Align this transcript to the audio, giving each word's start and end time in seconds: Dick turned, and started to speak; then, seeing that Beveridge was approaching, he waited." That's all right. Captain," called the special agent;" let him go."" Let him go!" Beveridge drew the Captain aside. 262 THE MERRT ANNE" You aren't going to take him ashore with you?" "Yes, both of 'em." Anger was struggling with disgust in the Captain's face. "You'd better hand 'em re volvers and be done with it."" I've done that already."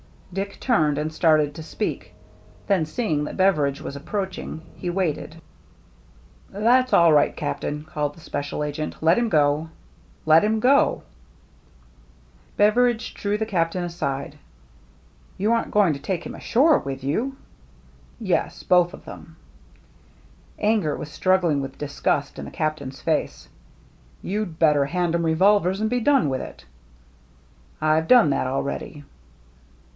Dick 0.33 0.57
turned, 0.61 0.97
and 0.97 1.13
started 1.13 1.53
to 1.53 1.61
speak; 1.61 2.13
then, 2.65 2.85
seeing 2.85 3.25
that 3.25 3.35
Beveridge 3.37 3.81
was 3.81 3.95
approaching, 3.97 4.61
he 4.75 4.89
waited." 4.89 5.35
That's 6.49 6.93
all 6.93 7.11
right. 7.13 7.35
Captain," 7.35 7.83
called 7.83 8.15
the 8.15 8.21
special 8.21 8.63
agent;" 8.63 8.95
let 9.03 9.17
him 9.17 9.27
go."" 9.29 9.69
Let 10.25 10.43
him 10.43 10.59
go!" 10.61 11.03
Beveridge 12.57 13.13
drew 13.13 13.37
the 13.37 13.45
Captain 13.45 13.83
aside. 13.83 14.39
262 15.37 15.37
THE 15.37 15.37
MERRT 15.37 15.37
ANNE" 15.37 15.37
You 15.37 15.53
aren't 15.53 15.71
going 15.71 15.93
to 15.93 15.99
take 15.99 16.23
him 16.25 16.33
ashore 16.33 16.79
with 16.79 17.03
you?" 17.03 17.35
"Yes, 18.17 18.63
both 18.63 18.93
of 18.95 19.07
'em." 19.07 19.35
Anger 20.57 20.95
was 20.95 21.11
struggling 21.11 21.61
with 21.61 21.77
disgust 21.77 22.39
in 22.39 22.45
the 22.45 22.51
Captain's 22.51 23.01
face. 23.01 23.49
"You'd 24.23 24.57
better 24.57 24.85
hand 24.85 25.13
'em 25.13 25.25
re 25.25 25.35
volvers 25.35 25.81
and 25.81 25.89
be 25.89 25.99
done 25.99 26.29
with 26.29 26.41
it."" 26.41 26.65
I've 27.81 28.07
done 28.07 28.29
that 28.29 28.47
already." 28.47 29.03